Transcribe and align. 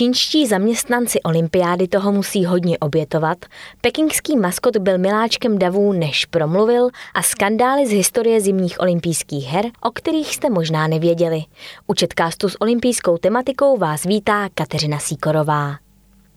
Čínští 0.00 0.46
zaměstnanci 0.46 1.22
olympiády 1.22 1.88
toho 1.88 2.12
musí 2.12 2.44
hodně 2.44 2.78
obětovat, 2.78 3.38
pekingský 3.80 4.36
maskot 4.36 4.76
byl 4.76 4.98
miláčkem 4.98 5.58
davů, 5.58 5.92
než 5.92 6.24
promluvil 6.24 6.88
a 7.14 7.22
skandály 7.22 7.86
z 7.86 7.90
historie 7.90 8.40
zimních 8.40 8.80
olympijských 8.80 9.46
her, 9.46 9.64
o 9.80 9.90
kterých 9.90 10.34
jste 10.34 10.50
možná 10.50 10.86
nevěděli. 10.86 11.42
U 11.86 11.94
Četkástu 11.94 12.48
s 12.48 12.60
olympijskou 12.60 13.18
tematikou 13.18 13.76
vás 13.76 14.04
vítá 14.04 14.48
Kateřina 14.54 14.98
Síkorová. 14.98 15.76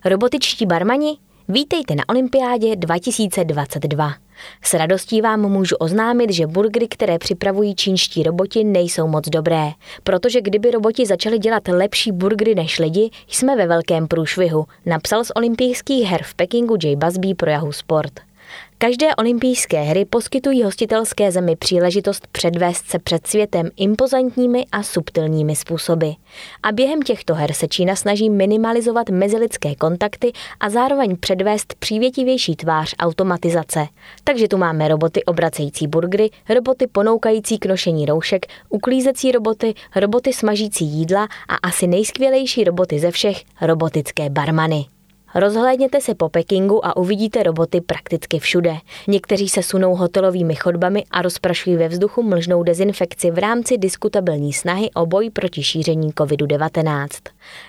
Robotičtí 0.06 0.66
barmani, 0.66 1.18
vítejte 1.48 1.96
na 1.96 2.04
olympiádě 2.10 2.76
2022. 2.76 4.14
S 4.62 4.74
radostí 4.74 5.22
vám 5.22 5.42
můžu 5.42 5.76
oznámit, 5.76 6.32
že 6.32 6.48
burgery, 6.48 6.88
které 6.88 7.20
připravují 7.20 7.76
čínští 7.76 8.24
roboti, 8.24 8.64
nejsou 8.64 9.08
moc 9.08 9.30
dobré. 9.30 9.72
Protože 10.04 10.42
kdyby 10.42 10.72
roboti 10.72 11.06
začali 11.06 11.40
dělat 11.40 11.68
lepší 11.68 12.12
burgery 12.12 12.56
než 12.56 12.80
lidi, 12.80 13.10
jsme 13.28 13.56
ve 13.56 13.68
velkém 13.68 14.08
průšvihu, 14.08 14.66
napsal 14.86 15.24
z 15.24 15.32
olympijských 15.36 16.06
her 16.06 16.24
v 16.24 16.36
Pekingu 16.36 16.78
J. 16.84 16.96
Busby 16.96 17.34
pro 17.34 17.52
Yahoo 17.52 17.72
Sport. 17.72 18.33
Každé 18.78 19.16
olympijské 19.16 19.82
hry 19.82 20.06
poskytují 20.06 20.64
hostitelské 20.64 21.32
zemi 21.32 21.56
příležitost 21.56 22.28
předvést 22.28 22.86
se 22.90 23.00
před 23.00 23.28
světem 23.28 23.70
impozantními 23.78 24.66
a 24.72 24.84
subtilními 24.84 25.56
způsoby. 25.56 26.10
A 26.64 26.72
během 26.72 27.02
těchto 27.02 27.34
her 27.34 27.54
se 27.54 27.68
Čína 27.68 27.96
snaží 27.96 28.30
minimalizovat 28.30 29.10
mezilidské 29.10 29.76
kontakty 29.76 30.32
a 30.60 30.70
zároveň 30.70 31.18
předvést 31.18 31.74
přívětivější 31.80 32.56
tvář 32.56 32.96
automatizace. 33.00 33.88
Takže 34.24 34.48
tu 34.48 34.58
máme 34.58 34.88
roboty 34.88 35.24
obracející 35.24 35.88
burgery, 35.88 36.30
roboty 36.50 36.88
ponoukající 36.88 37.60
k 37.60 37.66
nošení 37.66 38.06
roušek, 38.06 38.46
uklízecí 38.70 39.32
roboty, 39.32 39.74
roboty 39.96 40.34
smažící 40.34 40.86
jídla 40.86 41.28
a 41.50 41.56
asi 41.56 41.88
nejskvělejší 41.88 42.64
roboty 42.64 43.00
ze 43.00 43.12
všech, 43.12 43.44
robotické 43.62 44.30
barmany. 44.30 44.86
Rozhlédněte 45.36 46.02
se 46.02 46.16
po 46.16 46.30
Pekingu 46.30 46.86
a 46.86 46.98
uvidíte 46.98 47.44
roboty 47.44 47.82
prakticky 47.82 48.40
všude. 48.40 48.76
Někteří 49.08 49.50
se 49.50 49.64
sunou 49.64 49.96
hotelovými 49.96 50.56
chodbami 50.56 51.04
a 51.12 51.22
rozprašují 51.22 51.76
ve 51.76 51.88
vzduchu 51.88 52.24
mlžnou 52.24 52.64
dezinfekci 52.64 53.32
v 53.32 53.38
rámci 53.38 53.78
diskutabilní 53.78 54.54
snahy 54.54 54.92
o 54.92 55.06
boj 55.06 55.30
proti 55.30 55.64
šíření 55.64 56.12
COVID-19. 56.12 57.08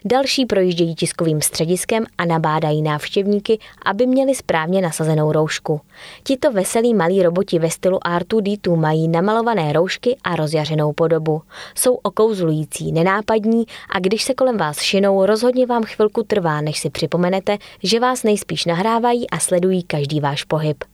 Další 0.04 0.46
projíždějí 0.46 0.94
tiskovým 0.94 1.42
střediskem 1.42 2.04
a 2.18 2.24
nabádají 2.24 2.82
návštěvníky, 2.82 3.58
aby 3.84 4.06
měli 4.06 4.34
správně 4.34 4.82
nasazenou 4.82 5.32
roušku. 5.32 5.80
Tito 6.24 6.52
veselí 6.52 6.94
malí 6.94 7.22
roboti 7.22 7.58
ve 7.58 7.70
stylu 7.70 7.98
R2D2 7.98 8.76
mají 8.76 9.08
namalované 9.08 9.72
roušky 9.72 10.16
a 10.24 10.36
rozjařenou 10.36 10.92
podobu. 10.92 11.42
Jsou 11.74 11.94
okouzlující, 11.94 12.92
nenápadní 12.92 13.64
a 13.90 13.98
když 13.98 14.24
se 14.24 14.34
kolem 14.34 14.56
vás 14.56 14.80
šinou, 14.80 15.26
rozhodně 15.26 15.66
vám 15.66 15.82
chvilku 15.82 16.22
trvá, 16.22 16.60
než 16.60 16.78
si 16.78 16.90
připomenete, 16.90 17.58
že 17.82 18.00
vás 18.00 18.22
nejspíš 18.22 18.64
nahrávají 18.64 19.30
a 19.30 19.38
sledují 19.38 19.82
každý 19.82 20.20
váš 20.20 20.44
pohyb. 20.44 20.84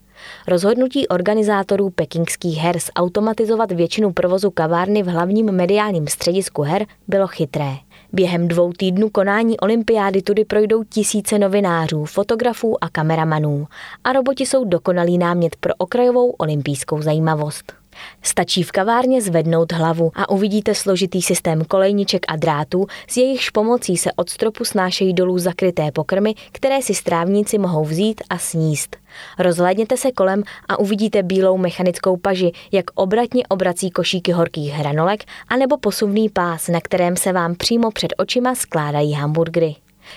Rozhodnutí 0.48 1.08
organizátorů 1.08 1.90
pekingských 1.90 2.58
her 2.58 2.76
zautomatizovat 2.78 3.72
většinu 3.72 4.12
provozu 4.12 4.50
kavárny 4.50 5.02
v 5.02 5.06
hlavním 5.06 5.52
mediálním 5.52 6.06
středisku 6.06 6.62
her 6.62 6.86
bylo 7.08 7.26
chytré. 7.26 7.70
Během 8.12 8.48
dvou 8.48 8.72
týdnů 8.72 9.10
konání 9.10 9.60
olympiády 9.60 10.22
tudy 10.22 10.44
projdou 10.44 10.84
tisíce 10.84 11.38
novinářů, 11.38 12.04
fotografů 12.04 12.84
a 12.84 12.88
kameramanů 12.88 13.66
a 14.04 14.12
roboti 14.12 14.46
jsou 14.46 14.64
dokonalý 14.64 15.18
námět 15.18 15.56
pro 15.56 15.74
okrajovou 15.78 16.30
olympijskou 16.30 17.02
zajímavost. 17.02 17.79
Stačí 18.22 18.62
v 18.62 18.72
kavárně 18.72 19.22
zvednout 19.22 19.72
hlavu 19.72 20.12
a 20.14 20.30
uvidíte 20.30 20.74
složitý 20.74 21.22
systém 21.22 21.64
kolejniček 21.64 22.26
a 22.28 22.36
drátů, 22.36 22.86
s 23.08 23.16
jejichž 23.16 23.50
pomocí 23.50 23.96
se 23.96 24.12
od 24.16 24.30
stropu 24.30 24.64
snášejí 24.64 25.14
dolů 25.14 25.38
zakryté 25.38 25.92
pokrmy, 25.92 26.34
které 26.52 26.82
si 26.82 26.94
strávníci 26.94 27.58
mohou 27.58 27.84
vzít 27.84 28.20
a 28.30 28.38
sníst. 28.38 28.96
Rozhlédněte 29.38 29.96
se 29.96 30.12
kolem 30.12 30.42
a 30.68 30.78
uvidíte 30.78 31.22
bílou 31.22 31.58
mechanickou 31.58 32.16
paži, 32.16 32.52
jak 32.72 32.84
obratně 32.94 33.42
obrací 33.48 33.90
košíky 33.90 34.32
horkých 34.32 34.72
hranolek, 34.72 35.24
anebo 35.48 35.78
posuvný 35.78 36.28
pás, 36.28 36.68
na 36.68 36.80
kterém 36.80 37.16
se 37.16 37.32
vám 37.32 37.54
přímo 37.54 37.90
před 37.90 38.12
očima 38.18 38.54
skládají 38.54 39.12
hamburgery. 39.12 39.76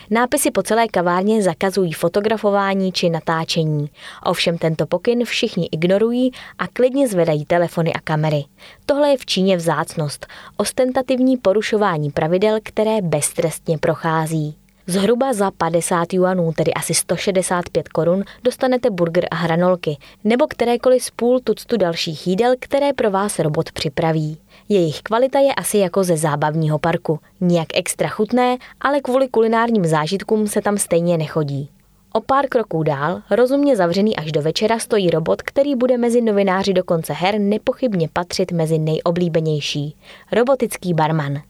Nápisy 0.09 0.51
po 0.51 0.63
celé 0.63 0.87
kavárně 0.87 1.43
zakazují 1.43 1.93
fotografování 1.93 2.91
či 2.91 3.09
natáčení. 3.09 3.89
Ovšem 4.25 4.57
tento 4.57 4.85
pokyn 4.85 5.25
všichni 5.25 5.69
ignorují 5.71 6.31
a 6.59 6.67
klidně 6.67 7.07
zvedají 7.07 7.45
telefony 7.45 7.93
a 7.93 7.99
kamery. 7.99 8.45
Tohle 8.85 9.09
je 9.09 9.17
v 9.17 9.25
Číně 9.25 9.57
vzácnost, 9.57 10.27
ostentativní 10.57 11.37
porušování 11.37 12.11
pravidel, 12.11 12.59
které 12.63 13.01
beztrestně 13.01 13.77
prochází. 13.77 14.62
Zhruba 14.87 15.33
za 15.33 15.51
50 15.51 16.13
juanů, 16.13 16.51
tedy 16.55 16.73
asi 16.73 16.93
165 16.93 17.89
korun, 17.89 18.23
dostanete 18.43 18.89
burger 18.89 19.27
a 19.31 19.35
hranolky, 19.35 19.97
nebo 20.23 20.47
kterékoliv 20.47 21.03
z 21.03 21.09
půl 21.09 21.39
tuctu 21.39 21.77
dalších 21.77 22.27
jídel, 22.27 22.53
které 22.59 22.93
pro 22.93 23.11
vás 23.11 23.39
robot 23.39 23.71
připraví. 23.71 24.37
Jejich 24.69 25.01
kvalita 25.01 25.39
je 25.39 25.55
asi 25.55 25.77
jako 25.77 26.03
ze 26.03 26.17
zábavního 26.17 26.79
parku. 26.79 27.19
Nijak 27.41 27.67
extra 27.73 28.07
chutné, 28.07 28.57
ale 28.81 29.01
kvůli 29.01 29.27
kulinárním 29.27 29.85
zážitkům 29.85 30.47
se 30.47 30.61
tam 30.61 30.77
stejně 30.77 31.17
nechodí. 31.17 31.69
O 32.13 32.21
pár 32.21 32.47
kroků 32.47 32.83
dál, 32.83 33.21
rozumně 33.31 33.75
zavřený 33.75 34.15
až 34.15 34.31
do 34.31 34.41
večera, 34.41 34.79
stojí 34.79 35.09
robot, 35.09 35.41
který 35.41 35.75
bude 35.75 35.97
mezi 35.97 36.21
novináři 36.21 36.73
do 36.73 36.83
konce 36.83 37.13
her 37.13 37.39
nepochybně 37.39 38.09
patřit 38.13 38.51
mezi 38.51 38.79
nejoblíbenější. 38.79 39.95
Robotický 40.31 40.93
barman. 40.93 41.41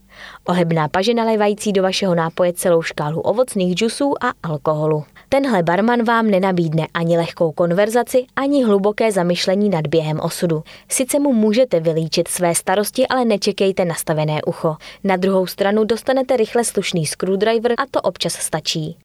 Ohebná 0.48 0.88
paže 0.88 1.14
nalévající 1.14 1.74
do 1.74 1.84
vašeho 1.84 2.16
nápoje 2.16 2.54
celou 2.54 2.82
škálu 2.82 3.22
ovocných 3.22 3.76
džusů 3.76 4.14
a 4.24 4.32
alkoholu. 4.44 5.04
Tenhle 5.30 5.64
barman 5.64 6.04
vám 6.04 6.28
nenabídne 6.28 6.88
ani 6.94 7.18
lehkou 7.18 7.52
konverzaci, 7.52 8.26
ani 8.36 8.64
hluboké 8.64 9.12
zamyšlení 9.12 9.70
nad 9.70 9.88
během 9.88 10.20
osudu. 10.20 10.64
Sice 10.90 11.20
mu 11.20 11.34
můžete 11.34 11.80
vylíčit 11.80 12.28
své 12.28 12.56
starosti, 12.56 13.08
ale 13.08 13.26
nečekejte 13.26 13.86
nastavené 13.86 14.42
ucho. 14.48 14.76
Na 15.04 15.16
druhou 15.16 15.48
stranu 15.48 15.84
dostanete 15.84 16.38
rychle 16.38 16.64
slušný 16.64 17.06
screwdriver 17.06 17.72
a 17.78 17.84
to 17.92 18.02
občas 18.02 18.34
stačí. 18.34 18.98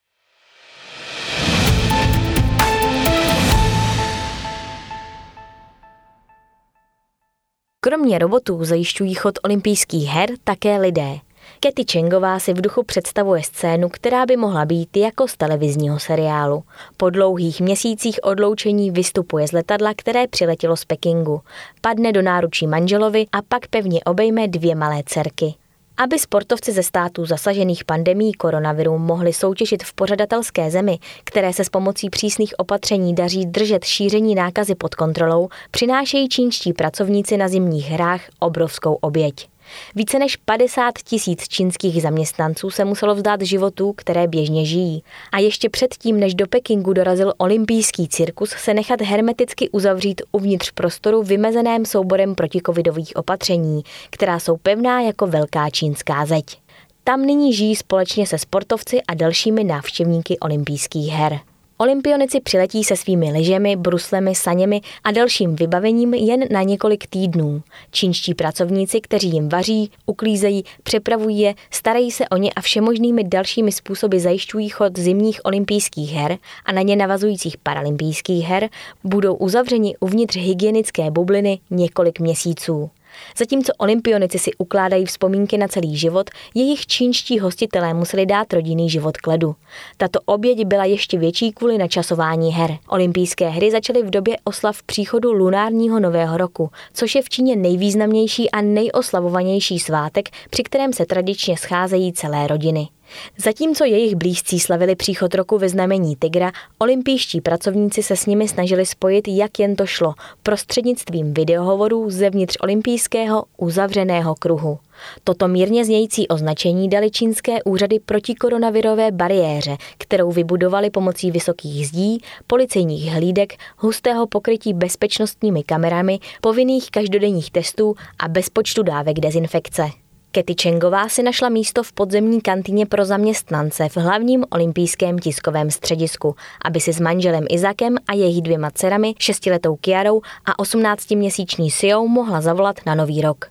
Kromě 7.80 8.18
robotů 8.18 8.64
zajišťují 8.64 9.14
chod 9.14 9.38
olympijských 9.42 10.08
her 10.08 10.30
také 10.44 10.78
lidé. 10.78 11.18
Kety 11.60 11.84
Čengová 11.84 12.38
si 12.38 12.52
v 12.52 12.60
duchu 12.60 12.82
představuje 12.82 13.42
scénu, 13.42 13.88
která 13.88 14.26
by 14.26 14.36
mohla 14.36 14.64
být 14.64 14.96
jako 14.96 15.28
z 15.28 15.36
televizního 15.36 15.98
seriálu. 15.98 16.64
Po 16.96 17.10
dlouhých 17.10 17.60
měsících 17.60 18.20
odloučení 18.22 18.90
vystupuje 18.90 19.48
z 19.48 19.52
letadla, 19.52 19.92
které 19.96 20.26
přiletělo 20.26 20.76
z 20.76 20.84
Pekingu. 20.84 21.40
Padne 21.80 22.12
do 22.12 22.22
náručí 22.22 22.66
manželovi 22.66 23.26
a 23.32 23.42
pak 23.42 23.66
pevně 23.66 24.00
obejme 24.04 24.48
dvě 24.48 24.74
malé 24.74 25.02
dcerky. 25.06 25.54
Aby 26.00 26.19
sportovci 26.19 26.72
ze 26.72 26.82
států 26.82 27.26
zasažených 27.26 27.84
pandemí 27.84 28.32
koronaviru 28.32 28.98
mohli 28.98 29.32
soutěžit 29.32 29.82
v 29.82 29.92
pořadatelské 29.92 30.70
zemi, 30.70 30.98
které 31.25 31.53
se 31.53 31.64
s 31.64 31.69
pomocí 31.69 32.10
přísných 32.10 32.54
opatření 32.59 33.14
daří 33.14 33.47
držet 33.47 33.84
šíření 33.84 34.34
nákazy 34.34 34.75
pod 34.75 34.94
kontrolou, 34.94 35.48
přinášejí 35.70 36.28
čínští 36.28 36.72
pracovníci 36.72 37.37
na 37.37 37.48
zimních 37.48 37.91
hrách 37.91 38.20
obrovskou 38.38 38.94
oběť. 38.94 39.48
Více 39.94 40.18
než 40.18 40.36
50 40.36 40.94
tisíc 41.04 41.48
čínských 41.48 42.02
zaměstnanců 42.02 42.70
se 42.70 42.84
muselo 42.84 43.14
vzdát 43.14 43.42
životů, 43.42 43.92
které 43.92 44.26
běžně 44.26 44.64
žijí. 44.64 45.02
A 45.32 45.38
ještě 45.38 45.68
předtím, 45.68 46.20
než 46.20 46.34
do 46.34 46.46
Pekingu 46.46 46.93
dorazil 46.93 47.32
olympijský 47.38 48.08
cirkus, 48.08 48.50
se 48.50 48.75
nechat 48.75 49.00
hermeticky 49.00 49.69
uzavřít 49.70 50.22
uvnitř 50.32 50.70
prostoru 50.70 51.22
vymezeném 51.22 51.84
souborem 51.84 52.34
protikovidových 52.34 53.16
opatření, 53.16 53.82
která 54.10 54.38
jsou 54.38 54.56
pevná 54.56 55.00
jako 55.00 55.26
velká 55.26 55.70
čínská 55.70 56.26
zeď. 56.26 56.58
Tam 57.04 57.26
nyní 57.26 57.54
žijí 57.54 57.76
společně 57.76 58.26
se 58.26 58.38
sportovci 58.38 59.02
a 59.02 59.14
dalšími 59.14 59.64
návštěvníky 59.64 60.38
olympijských 60.38 61.12
her. 61.12 61.40
Olympionici 61.80 62.40
přiletí 62.40 62.84
se 62.84 62.96
svými 62.96 63.32
lyžemi, 63.32 63.76
bruslemi, 63.76 64.34
saněmi 64.34 64.80
a 65.04 65.10
dalším 65.10 65.56
vybavením 65.56 66.14
jen 66.14 66.44
na 66.50 66.62
několik 66.62 67.06
týdnů. 67.06 67.62
Čínští 67.90 68.34
pracovníci, 68.34 69.00
kteří 69.00 69.28
jim 69.28 69.48
vaří, 69.48 69.90
uklízejí, 70.06 70.64
přepravují 70.82 71.40
je, 71.40 71.54
starají 71.70 72.10
se 72.10 72.28
o 72.28 72.36
ně 72.36 72.52
a 72.52 72.60
všemožnými 72.60 73.25
dalšími 73.25 73.72
způsoby 73.72 74.19
zajišťují 74.19 74.69
chod 74.69 74.98
zimních 74.98 75.40
olympijských 75.44 76.12
her 76.12 76.38
a 76.64 76.72
na 76.72 76.82
ně 76.82 76.96
navazujících 76.96 77.56
paralympijských 77.56 78.44
her, 78.44 78.69
budou 79.04 79.34
uzavřeni 79.34 79.96
uvnitř 80.00 80.36
hygienické 80.36 81.10
bubliny 81.10 81.58
několik 81.70 82.20
měsíců. 82.20 82.90
Zatímco 83.38 83.73
olympionici 83.79 84.38
si 84.38 84.50
ukládají 84.59 85.06
vzpomínky 85.06 85.59
na 85.59 85.69
celý 85.69 85.97
život, 85.97 86.31
jejich 86.55 86.87
čínští 86.87 87.38
hostitelé 87.38 87.94
museli 87.94 88.26
dát 88.26 88.53
rodinný 88.53 88.91
život 88.91 89.17
k 89.17 89.26
ledu. 89.26 89.55
Tato 89.97 90.20
oběť 90.25 90.65
byla 90.65 90.85
ještě 90.85 91.19
větší 91.19 91.53
kvůli 91.53 91.79
načasování 91.79 92.53
her. 92.53 92.79
Olympijské 92.88 93.49
hry 93.49 93.70
začaly 93.70 94.03
v 94.03 94.11
době 94.11 94.37
oslav 94.44 94.82
příchodu 94.82 95.32
lunárního 95.32 96.00
nového 96.00 96.37
roku, 96.37 96.70
což 96.94 97.15
je 97.15 97.23
v 97.23 97.29
Číně 97.29 97.56
nejvýznamnější 97.56 98.50
a 98.50 98.61
nejoslavovanější 98.61 99.79
svátek, 99.79 100.29
při 100.50 100.62
kterém 100.62 100.93
se 100.93 101.06
tradičně 101.06 101.56
scházejí 101.56 102.12
celé 102.12 102.47
rodiny. 102.47 102.88
Zatímco 103.37 103.84
jejich 103.84 104.14
blízcí 104.14 104.60
slavili 104.60 104.96
příchod 104.96 105.34
roku 105.34 105.58
ve 105.58 105.69
znamení 105.69 106.16
Tigra, 106.16 106.52
olympijští 106.78 107.40
pracovníci 107.40 108.02
se 108.02 108.16
s 108.16 108.26
nimi 108.26 108.49
snažili 108.49 108.87
spojit, 108.87 109.28
jak 109.28 109.58
jen 109.58 109.76
to 109.76 109.87
šlo, 109.87 110.14
prostřednictvím 110.43 111.34
videohovorů 111.34 112.10
zevnitř 112.10 112.56
olympijského 112.60 113.44
uzavřeného 113.56 114.34
kruhu. 114.34 114.78
Toto 115.25 115.49
mírně 115.49 115.84
znějící 115.84 116.28
označení 116.28 116.88
dali 116.88 117.10
čínské 117.10 117.62
úřady 117.62 118.00
proti 118.00 118.34
koronavirové 118.34 119.12
bariéře, 119.12 119.76
kterou 119.99 120.32
vybudovali 120.32 120.90
pomocí 120.90 121.31
vysokých 121.31 121.88
zdí, 121.88 122.19
policejních 122.46 123.12
hlídek, 123.12 123.52
hustého 123.76 124.26
pokrytí 124.26 124.75
bezpečnostními 124.75 125.62
kamerami, 125.62 126.19
povinných 126.40 126.90
každodenních 126.90 127.50
testů 127.50 127.94
a 128.19 128.28
bezpočtu 128.28 128.82
dávek 128.82 129.20
dezinfekce. 129.20 130.07
Kety 130.32 130.54
Čengová 130.54 131.08
si 131.08 131.22
našla 131.22 131.48
místo 131.48 131.82
v 131.82 131.92
podzemní 131.92 132.40
kantýně 132.40 132.86
pro 132.86 133.04
zaměstnance 133.04 133.88
v 133.88 133.96
hlavním 133.96 134.44
olympijském 134.50 135.19
tiskovém 135.19 135.70
středisku, 135.70 136.34
aby 136.64 136.80
si 136.80 136.92
s 136.92 137.00
manželem 137.00 137.44
Izakem 137.50 137.96
a 138.06 138.12
jejich 138.12 138.42
dvěma 138.42 138.70
dcerami, 138.70 139.14
šestiletou 139.19 139.76
Kiarou 139.76 140.20
a 140.44 140.62
18-měsíční 140.62 141.70
Siou 141.70 142.08
mohla 142.08 142.40
zavolat 142.40 142.76
na 142.86 142.94
nový 142.94 143.20
rok. 143.22 143.46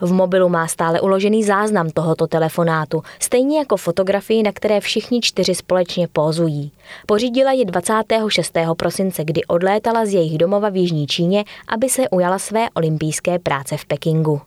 V 0.00 0.12
mobilu 0.12 0.48
má 0.48 0.66
stále 0.66 1.00
uložený 1.00 1.44
záznam 1.44 1.90
tohoto 1.90 2.26
telefonátu, 2.26 3.02
stejně 3.20 3.58
jako 3.58 3.76
fotografii, 3.76 4.42
na 4.42 4.52
které 4.52 4.80
všichni 4.80 5.20
čtyři 5.20 5.54
společně 5.54 6.08
pózují. 6.08 6.72
Pořídila 7.06 7.52
ji 7.52 7.64
26. 7.64 8.52
prosince, 8.76 9.24
kdy 9.24 9.44
odlétala 9.44 10.06
z 10.06 10.14
jejich 10.14 10.38
domova 10.38 10.68
v 10.68 10.76
Jižní 10.76 11.06
Číně, 11.06 11.44
aby 11.68 11.88
se 11.88 12.08
ujala 12.08 12.38
své 12.38 12.70
olympijské 12.74 13.38
práce 13.38 13.76
v 13.76 13.84
Pekingu. 13.84 14.40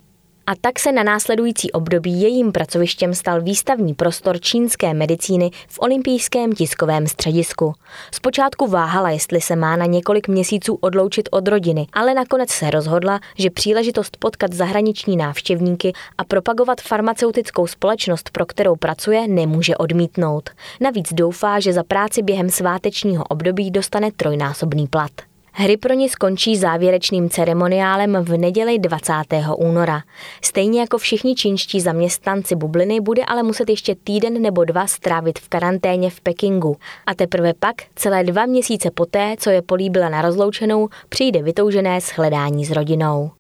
A 0.48 0.56
tak 0.62 0.80
se 0.80 0.92
na 0.92 1.04
následující 1.04 1.72
období 1.72 2.22
jejím 2.22 2.52
pracovištěm 2.52 3.14
stal 3.14 3.42
výstavní 3.42 3.94
prostor 3.94 4.40
čínské 4.40 4.94
medicíny 4.94 5.52
v 5.68 5.80
olympijském 5.80 6.54
tiskovém 6.54 7.08
středisku. 7.08 7.74
Zpočátku 8.12 8.68
váhala, 8.68 9.10
jestli 9.10 9.42
se 9.42 9.56
má 9.56 9.76
na 9.76 9.86
několik 9.86 10.28
měsíců 10.28 10.76
odloučit 10.82 11.30
od 11.32 11.48
rodiny, 11.48 11.88
ale 11.94 12.14
nakonec 12.14 12.50
se 12.50 12.72
rozhodla, 12.72 13.20
že 13.38 13.50
příležitost 13.50 14.18
potkat 14.18 14.54
zahraniční 14.54 15.18
návštěvníky 15.18 15.94
a 16.18 16.24
propagovat 16.24 16.82
farmaceutickou 16.82 17.68
společnost, 17.68 18.30
pro 18.30 18.46
kterou 18.46 18.76
pracuje, 18.76 19.28
nemůže 19.28 19.78
odmítnout. 19.78 20.50
Navíc 20.82 21.14
doufá, 21.14 21.60
že 21.60 21.74
za 21.74 21.84
práci 21.84 22.22
během 22.22 22.50
svátečního 22.50 23.24
období 23.24 23.72
dostane 23.72 24.12
trojnásobný 24.12 24.88
plat. 24.88 25.12
Hry 25.58 25.78
pro 25.78 25.94
ní 25.94 26.10
skončí 26.10 26.58
závěrečným 26.58 27.30
ceremoniálem 27.30 28.18
v 28.22 28.38
neděli 28.38 28.80
20. 28.80 29.14
února. 29.58 30.02
Stejně 30.42 30.80
jako 30.80 30.98
všichni 30.98 31.36
čínští 31.36 31.82
zaměstnanci 31.82 32.56
bubliny 32.56 33.02
bude 33.02 33.26
ale 33.26 33.44
muset 33.44 33.70
ještě 33.70 33.96
týden 34.04 34.42
nebo 34.42 34.66
dva 34.66 34.88
strávit 34.88 35.40
v 35.40 35.50
karanténě 35.50 36.10
v 36.10 36.22
Pekingu. 36.22 36.76
A 37.06 37.16
teprve 37.16 37.54
pak, 37.60 37.76
celé 37.96 38.24
dva 38.24 38.46
měsíce 38.46 38.92
poté, 38.92 39.36
co 39.40 39.50
je 39.50 39.62
políbila 39.62 40.10
na 40.10 40.22
rozloučenou, 40.22 40.90
přijde 41.10 41.44
vytoužené 41.44 42.02
shledání 42.02 42.66
s 42.66 42.72
rodinou. 42.72 43.32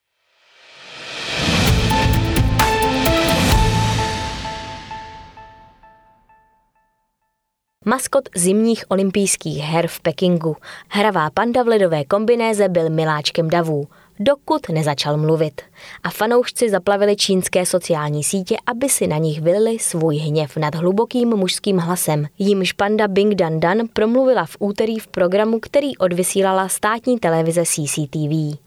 Maskot 7.85 8.29
zimních 8.35 8.83
olympijských 8.87 9.63
her 9.63 9.87
v 9.87 9.99
Pekingu. 9.99 10.55
Hravá 10.89 11.29
panda 11.29 11.63
v 11.63 11.67
ledové 11.67 12.05
kombinéze 12.05 12.69
byl 12.69 12.89
miláčkem 12.89 13.49
davů, 13.49 13.87
dokud 14.19 14.69
nezačal 14.69 15.17
mluvit. 15.17 15.61
A 16.03 16.09
fanoušci 16.09 16.69
zaplavili 16.69 17.15
čínské 17.15 17.65
sociální 17.65 18.23
sítě, 18.23 18.57
aby 18.65 18.89
si 18.89 19.07
na 19.07 19.17
nich 19.17 19.41
vylili 19.41 19.79
svůj 19.79 20.15
hněv 20.15 20.57
nad 20.57 20.75
hlubokým 20.75 21.29
mužským 21.29 21.77
hlasem. 21.77 22.27
Jímž 22.39 22.73
panda 22.73 23.07
Bing 23.07 23.35
Dan 23.35 23.59
Dan 23.59 23.77
promluvila 23.93 24.45
v 24.45 24.57
úterý 24.59 24.99
v 24.99 25.07
programu, 25.07 25.59
který 25.59 25.97
odvysílala 25.97 26.69
státní 26.69 27.19
televize 27.19 27.63
CCTV. 27.65 28.64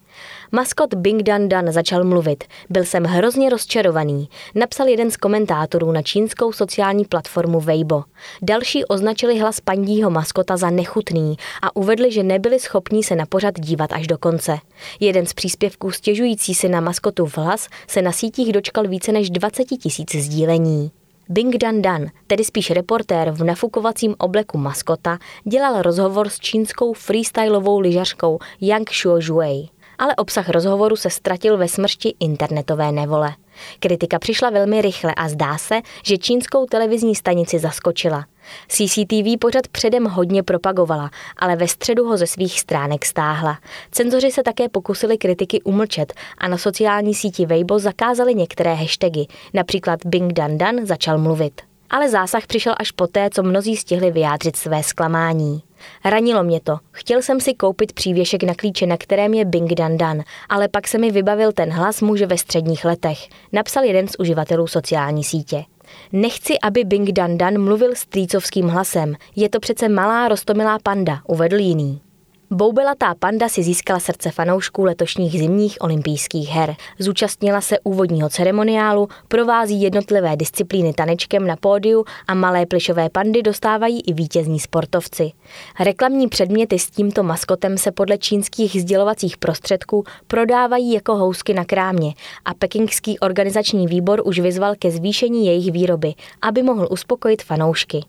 Maskot 0.53 0.95
Bing 0.95 1.23
Dan 1.23 1.49
Dan 1.49 1.73
začal 1.73 2.05
mluvit. 2.05 2.45
Byl 2.71 2.85
jsem 2.85 3.05
hrozně 3.05 3.51
rozčarovaný, 3.51 4.29
napsal 4.55 4.89
jeden 4.89 5.11
z 5.11 5.17
komentátorů 5.17 5.93
na 5.93 6.03
čínskou 6.03 6.53
sociální 6.53 7.05
platformu 7.05 7.61
Weibo. 7.61 8.05
Další 8.43 8.85
označili 8.85 9.39
hlas 9.39 9.61
pandího 9.61 10.11
maskota 10.11 10.57
za 10.57 10.71
nechutný 10.71 11.37
a 11.63 11.77
uvedli, 11.77 12.13
že 12.13 12.23
nebyli 12.23 12.61
schopní 12.61 13.03
se 13.03 13.15
na 13.15 13.27
pořad 13.27 13.61
dívat 13.61 13.93
až 13.93 14.07
do 14.07 14.19
konce. 14.19 14.59
Jeden 15.01 15.27
z 15.27 15.33
příspěvků 15.33 15.91
stěžující 15.91 16.55
se 16.55 16.69
na 16.69 16.81
maskotu 16.81 17.27
v 17.27 17.39
hlas 17.39 17.69
se 17.87 18.03
na 18.03 18.13
sítích 18.13 18.53
dočkal 18.53 18.89
více 18.89 19.13
než 19.13 19.31
20 19.31 19.65
tisíc 19.65 20.15
sdílení. 20.15 20.91
Bing 21.29 21.57
Dan 21.57 21.83
Dan, 21.83 22.07
tedy 22.27 22.45
spíš 22.45 22.71
reportér 22.71 23.31
v 23.31 23.45
nafukovacím 23.45 24.15
obleku 24.19 24.59
maskota, 24.59 25.19
dělal 25.45 25.83
rozhovor 25.83 26.29
s 26.29 26.41
čínskou 26.41 26.93
freestyleovou 26.93 27.81
lyžařkou 27.81 28.39
Yang 28.61 28.91
Shuozhuei 28.93 29.69
ale 29.99 30.17
obsah 30.17 30.49
rozhovoru 30.49 30.97
se 30.97 31.11
ztratil 31.11 31.57
ve 31.57 31.69
smršti 31.69 32.15
internetové 32.21 32.93
nevole. 32.93 33.35
Kritika 33.81 34.19
přišla 34.19 34.51
velmi 34.51 34.83
rychle 34.83 35.15
a 35.15 35.29
zdá 35.29 35.59
se, 35.59 35.81
že 36.05 36.19
čínskou 36.19 36.67
televizní 36.67 37.15
stanici 37.15 37.59
zaskočila. 37.59 38.25
CCTV 38.69 39.39
pořad 39.41 39.69
předem 39.69 40.05
hodně 40.05 40.43
propagovala, 40.43 41.11
ale 41.37 41.57
ve 41.57 41.69
středu 41.69 42.05
ho 42.05 42.17
ze 42.17 42.27
svých 42.27 42.61
stránek 42.61 43.05
stáhla. 43.05 43.59
Cenzoři 43.91 44.31
se 44.31 44.43
také 44.43 44.69
pokusili 44.69 45.19
kritiky 45.19 45.63
umlčet 45.63 46.13
a 46.39 46.49
na 46.49 46.59
sociální 46.59 47.15
síti 47.15 47.47
Weibo 47.47 47.79
zakázali 47.79 48.35
některé 48.35 48.75
hashtagy, 48.75 49.27
například 49.55 50.01
Bing 50.07 50.33
Dan 50.33 50.59
Dan 50.59 50.87
začal 50.87 51.19
mluvit. 51.19 51.68
Ale 51.91 52.09
zásah 52.09 52.47
přišel 52.47 52.75
až 52.79 52.91
poté, 52.91 53.31
co 53.31 53.43
mnozí 53.43 53.77
stihli 53.77 54.11
vyjádřit 54.11 54.57
své 54.57 54.83
zklamání. 54.83 55.63
Ranilo 56.05 56.43
mě 56.43 56.61
to. 56.61 56.79
Chtěl 56.93 57.23
jsem 57.23 57.41
si 57.41 57.55
koupit 57.55 57.93
přívěšek 57.93 58.43
na 58.43 58.55
klíče, 58.55 58.87
na 58.87 58.97
kterém 58.97 59.35
je 59.35 59.45
Bing 59.45 59.75
Dan 59.75 59.99
Dan, 59.99 60.23
ale 60.49 60.69
pak 60.69 60.89
se 60.89 60.99
mi 60.99 61.11
vybavil 61.11 61.53
ten 61.53 61.71
hlas 61.71 62.01
muže 62.01 62.27
ve 62.27 62.39
středních 62.39 62.85
letech, 62.85 63.19
napsal 63.53 63.85
jeden 63.85 64.09
z 64.09 64.13
uživatelů 64.19 64.67
sociální 64.67 65.25
sítě. 65.25 65.65
Nechci, 66.13 66.59
aby 66.63 66.85
Bing 66.85 67.13
Dan 67.13 67.39
Dan 67.39 67.65
mluvil 67.65 67.95
strýcovským 67.95 68.69
hlasem. 68.69 69.15
Je 69.37 69.49
to 69.49 69.61
přece 69.61 69.89
malá 69.89 70.29
rostomilá 70.29 70.79
panda, 70.83 71.21
uvedl 71.27 71.57
jiný. 71.57 72.01
Boubelatá 72.51 73.15
panda 73.15 73.49
si 73.49 73.63
získala 73.63 74.01
srdce 74.01 74.31
fanoušků 74.31 74.85
letošních 74.85 75.33
zimních 75.33 75.77
olympijských 75.81 76.49
her. 76.49 76.77
Zúčastnila 76.99 77.61
se 77.61 77.79
úvodního 77.85 78.29
ceremoniálu, 78.29 79.09
provází 79.29 79.83
jednotlivé 79.83 80.37
disciplíny 80.37 80.93
tanečkem 80.93 81.47
na 81.47 81.57
pódiu 81.57 82.05
a 82.29 82.35
malé 82.35 82.67
plišové 82.67 83.11
pandy 83.11 83.43
dostávají 83.43 84.01
i 84.01 84.13
vítězní 84.13 84.61
sportovci. 84.61 85.33
Reklamní 85.81 86.29
předměty 86.29 86.79
s 86.79 86.91
tímto 86.91 87.23
maskotem 87.23 87.79
se 87.79 87.93
podle 87.93 88.19
čínských 88.19 88.81
sdělovacích 88.81 89.37
prostředků 89.37 90.05
prodávají 90.27 90.93
jako 90.93 91.17
housky 91.17 91.55
na 91.55 91.65
krámě 91.65 92.15
a 92.45 92.55
pekingský 92.55 93.19
organizační 93.19 93.87
výbor 93.87 94.23
už 94.25 94.39
vyzval 94.39 94.75
ke 94.79 94.91
zvýšení 94.91 95.47
jejich 95.47 95.73
výroby, 95.73 96.15
aby 96.43 96.63
mohl 96.63 96.89
uspokojit 96.91 97.43
fanoušky. 97.43 98.05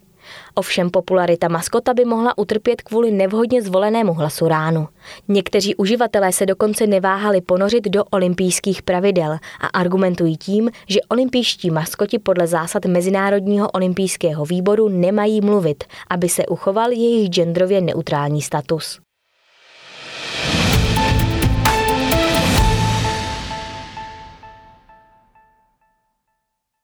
Ovšem 0.55 0.89
popularita 0.89 1.48
maskota 1.48 1.93
by 1.93 2.05
mohla 2.05 2.38
utrpět 2.38 2.81
kvůli 2.81 3.12
nevhodně 3.12 3.62
zvolenému 3.62 4.13
hlasu 4.13 4.48
ránu. 4.48 4.88
Někteří 5.27 5.75
uživatelé 5.75 6.31
se 6.31 6.45
dokonce 6.45 6.88
neváhali 6.88 7.41
ponořit 7.41 7.83
do 7.83 8.03
olympijských 8.03 8.81
pravidel 8.81 9.31
a 9.62 9.67
argumentují 9.67 10.38
tím, 10.38 10.71
že 10.88 11.00
olympijští 11.09 11.71
maskoti 11.71 12.19
podle 12.19 12.48
zásad 12.48 12.86
Mezinárodního 12.86 13.69
olympijského 13.69 14.45
výboru 14.45 14.89
nemají 14.89 15.41
mluvit, 15.41 15.83
aby 16.09 16.29
se 16.29 16.45
uchoval 16.45 16.91
jejich 16.91 17.29
genderově 17.29 17.81
neutrální 17.81 18.41
status. 18.41 19.00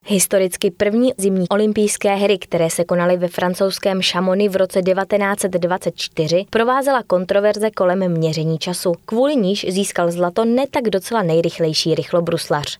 Historicky 0.07 0.71
první 0.71 1.13
zimní 1.17 1.49
olympijské 1.49 2.15
hry, 2.15 2.37
které 2.37 2.69
se 2.69 2.83
konaly 2.83 3.17
ve 3.17 3.27
francouzském 3.27 4.01
Chamonix 4.01 4.53
v 4.53 4.55
roce 4.55 4.81
1924, 4.81 6.45
provázela 6.49 7.03
kontroverze 7.03 7.71
kolem 7.71 8.11
měření 8.11 8.57
času. 8.57 8.93
Kvůli 9.05 9.35
níž 9.35 9.65
získal 9.69 10.11
zlato 10.11 10.45
ne 10.45 10.65
tak 10.71 10.83
docela 10.83 11.23
nejrychlejší 11.23 11.95
rychlobruslař. 11.95 12.79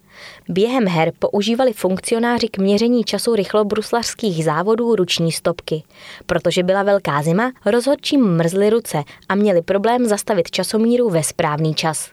Během 0.50 0.88
her 0.88 1.12
používali 1.20 1.74
funkcionáři 1.74 2.48
k 2.48 2.58
měření 2.58 3.04
času 3.04 3.36
rychlobruslařských 3.36 4.46
závodů 4.46 4.96
ruční 4.96 5.32
stopky. 5.32 5.84
Protože 6.26 6.64
byla 6.64 6.84
velká 6.84 7.24
zima, 7.24 7.52
rozhodčím 7.66 8.36
mrzly 8.36 8.70
ruce 8.70 9.04
a 9.30 9.36
měli 9.36 9.62
problém 9.62 10.06
zastavit 10.06 10.52
časomíru 10.52 11.10
ve 11.10 11.24
správný 11.24 11.74
čas. 11.74 12.10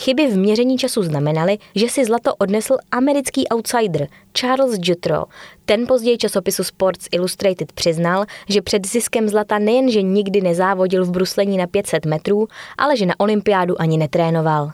Chyby 0.00 0.26
v 0.26 0.36
měření 0.36 0.78
času 0.78 1.02
znamenaly, 1.02 1.58
že 1.74 1.88
si 1.88 2.04
zlato 2.04 2.34
odnesl 2.34 2.76
americký 2.90 3.48
outsider 3.48 4.08
Charles 4.32 4.78
Jutro. 4.82 5.24
Ten 5.64 5.86
později 5.86 6.18
časopisu 6.18 6.64
Sports 6.64 7.06
Illustrated 7.12 7.72
přiznal, 7.72 8.24
že 8.48 8.62
před 8.62 8.86
ziskem 8.86 9.28
zlata 9.28 9.58
nejenže 9.58 10.02
nikdy 10.02 10.40
nezávodil 10.40 11.04
v 11.04 11.10
bruslení 11.10 11.56
na 11.56 11.66
500 11.66 12.06
metrů, 12.06 12.48
ale 12.78 12.96
že 12.96 13.06
na 13.06 13.14
olympiádu 13.18 13.80
ani 13.80 13.98
netrénoval. 13.98 14.72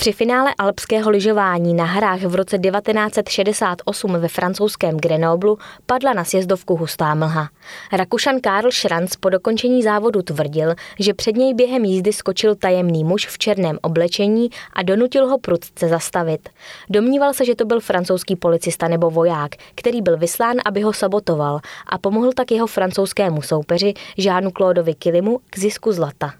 Při 0.00 0.12
finále 0.12 0.54
alpského 0.58 1.10
lyžování 1.10 1.74
na 1.74 1.84
hrách 1.84 2.20
v 2.20 2.34
roce 2.34 2.58
1968 2.58 4.12
ve 4.12 4.28
francouzském 4.28 4.96
Grenoblu 4.96 5.58
padla 5.86 6.12
na 6.12 6.24
sjezdovku 6.24 6.76
hustá 6.76 7.14
mlha. 7.14 7.48
Rakušan 7.92 8.40
Karl 8.40 8.70
Schranz 8.70 9.16
po 9.16 9.28
dokončení 9.30 9.82
závodu 9.82 10.22
tvrdil, 10.22 10.74
že 10.98 11.14
před 11.14 11.36
něj 11.36 11.54
během 11.54 11.84
jízdy 11.84 12.12
skočil 12.12 12.54
tajemný 12.54 13.04
muž 13.04 13.26
v 13.26 13.38
černém 13.38 13.78
oblečení 13.82 14.48
a 14.72 14.82
donutil 14.82 15.26
ho 15.26 15.38
prudce 15.38 15.88
zastavit. 15.88 16.48
Domníval 16.90 17.34
se, 17.34 17.44
že 17.44 17.54
to 17.54 17.64
byl 17.64 17.80
francouzský 17.80 18.36
policista 18.36 18.88
nebo 18.88 19.10
voják, 19.10 19.50
který 19.74 20.02
byl 20.02 20.16
vyslán, 20.16 20.56
aby 20.64 20.80
ho 20.80 20.92
sabotoval 20.92 21.60
a 21.86 21.98
pomohl 21.98 22.32
tak 22.32 22.50
jeho 22.50 22.66
francouzskému 22.66 23.42
soupeři 23.42 23.94
Žánu 24.18 24.50
Claudeovi 24.50 24.94
Kilimu 24.94 25.40
k 25.50 25.58
zisku 25.58 25.92
zlata. 25.92 26.34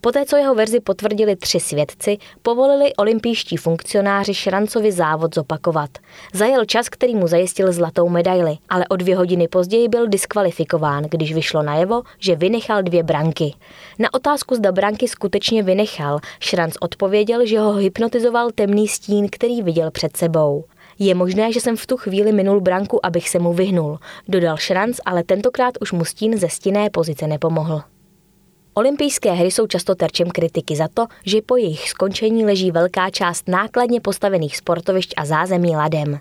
Poté, 0.00 0.24
co 0.24 0.36
jeho 0.36 0.54
verzi 0.54 0.80
potvrdili 0.80 1.36
tři 1.36 1.60
svědci, 1.60 2.18
povolili 2.42 2.94
olympijští 2.94 3.56
funkcionáři 3.56 4.34
Šrancovi 4.34 4.92
závod 4.92 5.34
zopakovat. 5.34 5.90
Zajel 6.34 6.64
čas, 6.64 6.88
který 6.88 7.14
mu 7.14 7.26
zajistil 7.26 7.72
zlatou 7.72 8.08
medaili, 8.08 8.56
ale 8.68 8.84
o 8.88 8.96
dvě 8.96 9.16
hodiny 9.16 9.48
později 9.48 9.88
byl 9.88 10.08
diskvalifikován, 10.08 11.04
když 11.04 11.34
vyšlo 11.34 11.62
najevo, 11.62 12.02
že 12.18 12.36
vynechal 12.36 12.82
dvě 12.82 13.02
branky. 13.02 13.54
Na 13.98 14.14
otázku, 14.14 14.54
zda 14.54 14.72
branky 14.72 15.08
skutečně 15.08 15.62
vynechal, 15.62 16.18
Šranc 16.40 16.76
odpověděl, 16.80 17.46
že 17.46 17.60
ho 17.60 17.72
hypnotizoval 17.72 18.50
temný 18.54 18.88
stín, 18.88 19.28
který 19.30 19.62
viděl 19.62 19.90
před 19.90 20.16
sebou. 20.16 20.64
Je 20.98 21.14
možné, 21.14 21.52
že 21.52 21.60
jsem 21.60 21.76
v 21.76 21.86
tu 21.86 21.96
chvíli 21.96 22.32
minul 22.32 22.60
branku, 22.60 23.06
abych 23.06 23.28
se 23.28 23.38
mu 23.38 23.52
vyhnul, 23.52 23.98
dodal 24.28 24.56
Šranc, 24.56 25.00
ale 25.04 25.24
tentokrát 25.24 25.74
už 25.80 25.92
mu 25.92 26.04
stín 26.04 26.38
ze 26.38 26.48
stinné 26.48 26.90
pozice 26.90 27.26
nepomohl. 27.26 27.82
Olympijské 28.78 29.32
hry 29.32 29.50
jsou 29.50 29.66
často 29.66 29.94
terčem 29.94 30.30
kritiky 30.30 30.76
za 30.76 30.88
to, 30.94 31.06
že 31.26 31.42
po 31.42 31.56
jejich 31.56 31.88
skončení 31.88 32.44
leží 32.44 32.70
velká 32.70 33.10
část 33.10 33.48
nákladně 33.48 34.00
postavených 34.00 34.56
sportovišť 34.56 35.14
a 35.16 35.24
zázemí 35.24 35.76
ladem. 35.76 36.18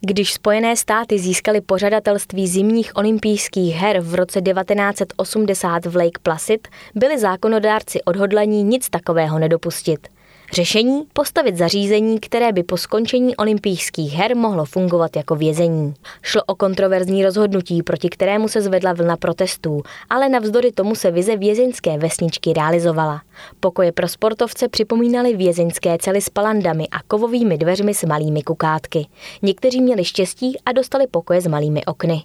Když 0.00 0.32
Spojené 0.32 0.76
státy 0.76 1.18
získaly 1.18 1.60
pořadatelství 1.60 2.48
zimních 2.48 2.96
olympijských 2.96 3.74
her 3.74 4.00
v 4.00 4.14
roce 4.14 4.40
1980 4.42 5.86
v 5.86 5.96
Lake 5.96 6.20
Placid, 6.22 6.68
byli 6.94 7.18
zákonodárci 7.18 8.02
odhodlaní 8.02 8.62
nic 8.62 8.90
takového 8.90 9.38
nedopustit– 9.38 10.08
Řešení 10.52 11.02
postavit 11.12 11.56
zařízení, 11.56 12.20
které 12.20 12.52
by 12.52 12.62
po 12.62 12.76
skončení 12.76 13.36
olympijských 13.36 14.12
her 14.12 14.36
mohlo 14.36 14.64
fungovat 14.64 15.16
jako 15.16 15.36
vězení. 15.36 15.94
Šlo 16.22 16.42
o 16.46 16.54
kontroverzní 16.54 17.24
rozhodnutí, 17.24 17.82
proti 17.82 18.08
kterému 18.08 18.48
se 18.48 18.62
zvedla 18.62 18.92
vlna 18.92 19.16
protestů, 19.16 19.82
ale 20.10 20.28
navzdory 20.28 20.72
tomu 20.72 20.94
se 20.94 21.10
vize 21.10 21.36
vězeňské 21.36 21.98
vesničky 21.98 22.52
realizovala. 22.52 23.22
Pokoje 23.60 23.92
pro 23.92 24.08
sportovce 24.08 24.68
připomínaly 24.68 25.36
vězeňské 25.36 25.98
cely 25.98 26.20
s 26.20 26.28
palandami 26.28 26.88
a 26.88 27.02
kovovými 27.02 27.58
dveřmi 27.58 27.94
s 27.94 28.04
malými 28.04 28.42
kukátky. 28.42 29.06
Někteří 29.42 29.80
měli 29.80 30.04
štěstí 30.04 30.58
a 30.66 30.72
dostali 30.72 31.06
pokoje 31.06 31.40
s 31.40 31.46
malými 31.46 31.84
okny. 31.84 32.22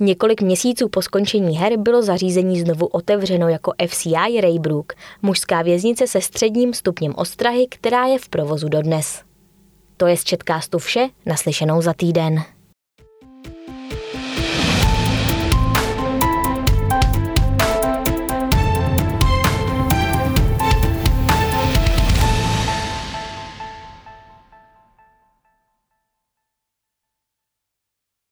Několik 0.00 0.42
měsíců 0.42 0.88
po 0.88 1.02
skončení 1.02 1.56
her 1.56 1.76
bylo 1.76 2.02
zařízení 2.02 2.60
znovu 2.60 2.86
otevřeno 2.86 3.48
jako 3.48 3.72
FCI 3.86 4.40
Raybrook, 4.40 4.92
mužská 5.22 5.62
věznice 5.62 6.06
se 6.06 6.20
středním 6.20 6.74
stupněm 6.74 7.14
ostrahy, 7.16 7.67
která 7.68 8.04
je 8.06 8.18
v 8.18 8.28
provozu 8.28 8.68
dodnes. 8.68 9.22
To 9.96 10.06
je 10.06 10.16
z 10.16 10.24
Četkástu 10.24 10.78
vše, 10.78 11.08
naslyšenou 11.26 11.82
za 11.82 11.92
týden. 11.92 12.44